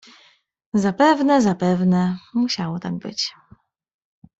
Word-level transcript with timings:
"Zapewne, 0.73 1.41
zapewne, 1.41 2.17
musiało 2.33 2.79
tak 2.79 2.95
być..." 2.97 3.33